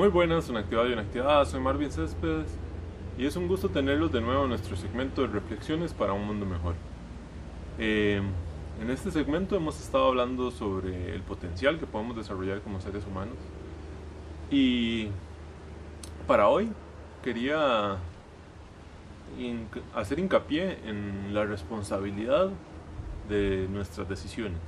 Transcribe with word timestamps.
Muy 0.00 0.08
buenas, 0.08 0.48
una 0.48 0.60
actividad 0.60 0.86
y 0.88 0.92
una 0.94 1.02
actividad. 1.02 1.44
Soy 1.44 1.60
Marvin 1.60 1.92
Céspedes 1.92 2.46
y 3.18 3.26
es 3.26 3.36
un 3.36 3.46
gusto 3.46 3.68
tenerlos 3.68 4.10
de 4.10 4.22
nuevo 4.22 4.44
en 4.44 4.48
nuestro 4.48 4.74
segmento 4.74 5.20
de 5.20 5.28
reflexiones 5.28 5.92
para 5.92 6.14
un 6.14 6.26
mundo 6.26 6.46
mejor. 6.46 6.74
Eh, 7.78 8.22
en 8.80 8.90
este 8.90 9.10
segmento 9.10 9.56
hemos 9.56 9.78
estado 9.78 10.06
hablando 10.06 10.50
sobre 10.52 11.14
el 11.14 11.20
potencial 11.20 11.78
que 11.78 11.84
podemos 11.84 12.16
desarrollar 12.16 12.62
como 12.62 12.80
seres 12.80 13.04
humanos 13.06 13.36
y 14.50 15.08
para 16.26 16.48
hoy 16.48 16.72
quería 17.22 17.98
hacer 19.94 20.18
hincapié 20.18 20.78
en 20.88 21.34
la 21.34 21.44
responsabilidad 21.44 22.48
de 23.28 23.68
nuestras 23.70 24.08
decisiones. 24.08 24.62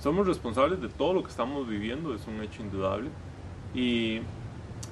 Somos 0.00 0.26
responsables 0.26 0.80
de 0.80 0.88
todo 0.88 1.14
lo 1.14 1.22
que 1.22 1.30
estamos 1.30 1.68
viviendo, 1.68 2.16
es 2.16 2.26
un 2.26 2.42
hecho 2.42 2.62
indudable. 2.62 3.10
Y 3.74 4.20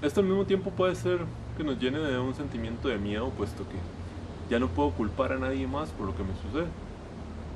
esto 0.03 0.21
al 0.21 0.27
mismo 0.27 0.45
tiempo 0.45 0.71
puede 0.71 0.95
ser 0.95 1.21
que 1.57 1.65
nos 1.65 1.79
llene 1.79 1.99
de 1.99 2.19
un 2.19 2.35
sentimiento 2.35 2.89
de 2.89 2.99
miedo, 2.99 3.31
puesto 3.31 3.65
que 3.69 3.77
ya 4.51 4.59
no 4.59 4.69
puedo 4.69 4.91
culpar 4.91 5.33
a 5.33 5.39
nadie 5.39 5.67
más 5.67 5.91
por 5.91 6.07
lo 6.07 6.17
que 6.17 6.23
me 6.23 6.35
sucede. 6.35 6.67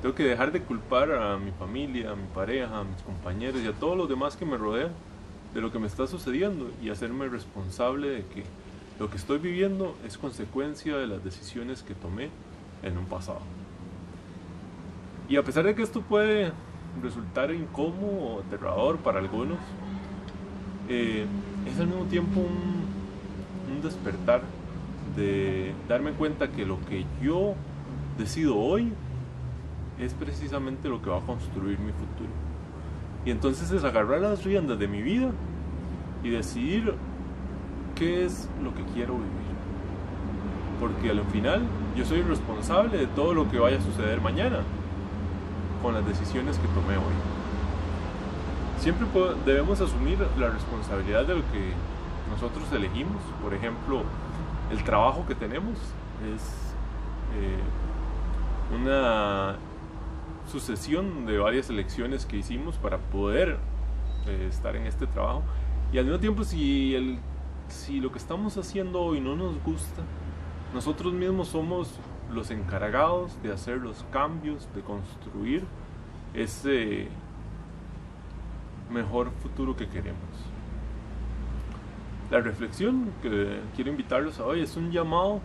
Tengo 0.01 0.15
que 0.15 0.23
dejar 0.23 0.51
de 0.51 0.61
culpar 0.61 1.11
a 1.11 1.37
mi 1.37 1.51
familia, 1.51 2.11
a 2.11 2.15
mi 2.15 2.27
pareja, 2.33 2.79
a 2.79 2.83
mis 2.83 3.01
compañeros 3.03 3.61
y 3.61 3.67
a 3.67 3.73
todos 3.73 3.95
los 3.95 4.09
demás 4.09 4.35
que 4.35 4.45
me 4.45 4.57
rodean 4.57 4.91
de 5.53 5.61
lo 5.61 5.71
que 5.71 5.79
me 5.79 5.87
está 5.87 6.07
sucediendo 6.07 6.69
y 6.81 6.89
hacerme 6.89 7.27
responsable 7.27 8.09
de 8.09 8.25
que 8.25 8.43
lo 8.99 9.09
que 9.09 9.17
estoy 9.17 9.37
viviendo 9.37 9.95
es 10.05 10.17
consecuencia 10.17 10.97
de 10.97 11.07
las 11.07 11.23
decisiones 11.23 11.83
que 11.83 11.93
tomé 11.93 12.29
en 12.83 12.97
un 12.97 13.05
pasado. 13.05 13.41
Y 15.29 15.37
a 15.37 15.43
pesar 15.43 15.65
de 15.65 15.75
que 15.75 15.83
esto 15.83 16.01
puede 16.01 16.51
resultar 17.01 17.51
incómodo 17.51 18.11
o 18.11 18.39
aterrador 18.41 18.97
para 18.97 19.19
algunos, 19.19 19.59
es 20.91 21.79
al 21.79 21.87
mismo 21.87 22.05
tiempo 22.05 22.39
un, 22.39 23.75
un 23.75 23.81
despertar 23.81 24.41
de 25.15 25.73
darme 25.87 26.11
cuenta 26.11 26.51
que 26.51 26.65
lo 26.65 26.79
que 26.85 27.05
yo 27.21 27.55
decido 28.17 28.57
hoy 28.57 28.91
es 29.99 30.13
precisamente 30.13 30.89
lo 30.89 31.01
que 31.01 31.09
va 31.09 31.17
a 31.17 31.21
construir 31.21 31.79
mi 31.79 31.91
futuro. 31.91 32.29
Y 33.25 33.31
entonces 33.31 33.71
es 33.71 33.83
agarrar 33.83 34.21
las 34.21 34.43
riendas 34.43 34.79
de 34.79 34.87
mi 34.87 35.01
vida 35.01 35.31
y 36.23 36.29
decidir 36.29 36.93
qué 37.95 38.25
es 38.25 38.49
lo 38.63 38.73
que 38.73 38.83
quiero 38.93 39.13
vivir. 39.13 39.51
Porque 40.79 41.11
al 41.11 41.23
final 41.25 41.61
yo 41.95 42.05
soy 42.05 42.21
responsable 42.21 42.97
de 42.97 43.07
todo 43.07 43.33
lo 43.33 43.49
que 43.49 43.59
vaya 43.59 43.77
a 43.77 43.81
suceder 43.81 44.21
mañana 44.21 44.59
con 45.81 45.93
las 45.93 46.05
decisiones 46.05 46.57
que 46.57 46.67
tomé 46.69 46.97
hoy. 46.97 47.40
Siempre 48.81 49.05
debemos 49.45 49.79
asumir 49.79 50.17
la 50.39 50.49
responsabilidad 50.49 51.23
de 51.27 51.35
lo 51.35 51.41
que 51.51 51.71
nosotros 52.31 52.63
elegimos. 52.73 53.21
Por 53.43 53.53
ejemplo, 53.53 54.01
el 54.71 54.83
trabajo 54.83 55.23
que 55.27 55.35
tenemos 55.35 55.77
es 56.33 56.73
eh, 57.37 57.59
una 58.75 59.57
sucesión 60.51 61.27
de 61.27 61.37
varias 61.37 61.69
elecciones 61.69 62.25
que 62.25 62.37
hicimos 62.37 62.77
para 62.77 62.97
poder 62.97 63.59
eh, 64.25 64.47
estar 64.49 64.75
en 64.75 64.87
este 64.87 65.05
trabajo. 65.05 65.43
Y 65.93 65.99
al 65.99 66.05
mismo 66.05 66.19
tiempo, 66.19 66.43
si, 66.43 67.19
si 67.67 67.99
lo 67.99 68.11
que 68.11 68.17
estamos 68.17 68.57
haciendo 68.57 68.99
hoy 68.99 69.21
no 69.21 69.35
nos 69.35 69.63
gusta, 69.63 70.01
nosotros 70.73 71.13
mismos 71.13 71.49
somos 71.49 71.99
los 72.33 72.49
encargados 72.49 73.39
de 73.43 73.53
hacer 73.53 73.77
los 73.77 74.03
cambios, 74.11 74.67
de 74.73 74.81
construir 74.81 75.65
ese 76.33 77.09
mejor 78.91 79.31
futuro 79.41 79.75
que 79.75 79.87
queremos. 79.87 80.19
La 82.29 82.39
reflexión 82.39 83.11
que 83.21 83.59
quiero 83.75 83.91
invitarlos 83.91 84.39
a 84.39 84.45
hoy 84.45 84.61
es 84.61 84.77
un 84.77 84.91
llamado 84.91 85.41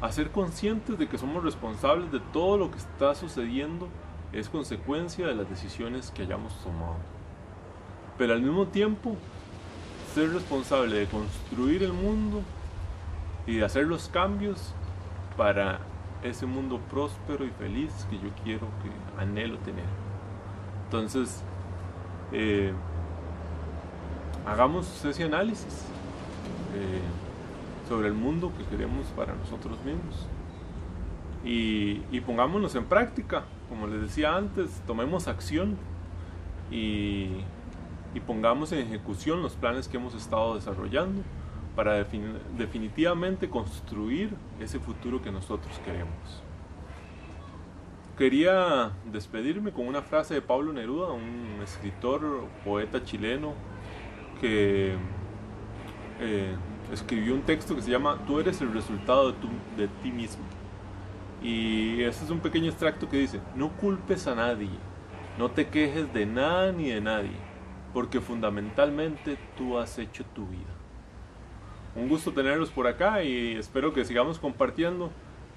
a 0.00 0.12
ser 0.12 0.30
conscientes 0.30 0.98
de 0.98 1.08
que 1.08 1.16
somos 1.16 1.42
responsables 1.42 2.12
de 2.12 2.20
todo 2.32 2.58
lo 2.58 2.70
que 2.70 2.78
está 2.78 3.14
sucediendo, 3.14 3.88
es 4.32 4.48
consecuencia 4.48 5.26
de 5.26 5.34
las 5.34 5.48
decisiones 5.48 6.10
que 6.10 6.22
hayamos 6.22 6.52
tomado. 6.62 6.96
Pero 8.18 8.34
al 8.34 8.42
mismo 8.42 8.66
tiempo, 8.66 9.16
ser 10.14 10.32
responsable 10.32 10.98
de 10.98 11.06
construir 11.06 11.82
el 11.82 11.92
mundo 11.92 12.42
y 13.46 13.56
de 13.56 13.64
hacer 13.64 13.86
los 13.86 14.08
cambios 14.08 14.74
para 15.36 15.80
ese 16.22 16.46
mundo 16.46 16.80
próspero 16.90 17.44
y 17.44 17.50
feliz 17.50 18.06
que 18.10 18.16
yo 18.16 18.28
quiero, 18.42 18.66
que 18.82 19.22
anhelo 19.22 19.58
tener. 19.58 19.84
Entonces, 20.84 21.42
eh, 22.32 22.72
hagamos 24.46 25.04
ese 25.04 25.24
análisis 25.24 25.84
eh, 26.74 27.00
sobre 27.88 28.08
el 28.08 28.14
mundo 28.14 28.52
que 28.56 28.64
queremos 28.64 29.06
para 29.08 29.34
nosotros 29.34 29.78
mismos 29.84 30.26
y, 31.44 32.20
pongámonos 32.20 32.74
en 32.74 32.86
práctica, 32.86 33.44
como 33.68 33.86
les 33.86 34.00
decía 34.00 34.34
antes, 34.34 34.70
tomemos 34.86 35.28
acción 35.28 35.76
y, 36.70 37.28
y 38.14 38.20
pongamos 38.26 38.72
en 38.72 38.78
ejecución 38.78 39.42
los 39.42 39.52
planes 39.52 39.86
que 39.86 39.98
hemos 39.98 40.14
estado 40.14 40.54
desarrollando 40.54 41.20
para 41.76 42.06
definitivamente 42.56 43.50
construir 43.50 44.30
ese 44.58 44.78
futuro 44.78 45.20
que 45.20 45.30
nosotros 45.30 45.78
queremos. 45.84 46.42
Quería 48.16 48.92
despedirme 49.10 49.72
con 49.72 49.88
una 49.88 50.00
frase 50.00 50.34
de 50.34 50.42
Pablo 50.42 50.72
Neruda, 50.72 51.10
un 51.10 51.58
escritor, 51.64 52.46
poeta 52.64 53.02
chileno, 53.02 53.54
que 54.40 54.94
eh, 56.20 56.54
escribió 56.92 57.34
un 57.34 57.42
texto 57.42 57.74
que 57.74 57.82
se 57.82 57.90
llama 57.90 58.20
Tú 58.24 58.38
eres 58.38 58.60
el 58.60 58.72
resultado 58.72 59.32
de, 59.32 59.38
de 59.76 59.88
ti 60.00 60.12
mismo. 60.12 60.44
Y 61.42 62.02
ese 62.02 62.24
es 62.24 62.30
un 62.30 62.38
pequeño 62.38 62.70
extracto 62.70 63.08
que 63.08 63.18
dice, 63.18 63.40
no 63.56 63.70
culpes 63.70 64.28
a 64.28 64.36
nadie, 64.36 64.70
no 65.36 65.50
te 65.50 65.66
quejes 65.66 66.12
de 66.14 66.24
nada 66.24 66.70
ni 66.70 66.90
de 66.90 67.00
nadie, 67.00 67.36
porque 67.92 68.20
fundamentalmente 68.20 69.36
tú 69.56 69.76
has 69.76 69.98
hecho 69.98 70.24
tu 70.26 70.46
vida. 70.46 70.72
Un 71.96 72.08
gusto 72.08 72.32
tenerlos 72.32 72.70
por 72.70 72.86
acá 72.86 73.24
y 73.24 73.56
espero 73.56 73.92
que 73.92 74.04
sigamos 74.04 74.38
compartiendo 74.38 75.10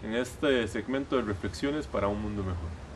en 0.04 0.16
este 0.16 0.68
segmento 0.68 1.16
de 1.16 1.24
reflexiones 1.24 1.88
para 1.88 2.08
un 2.08 2.22
mundo 2.22 2.44
mejor. 2.44 2.87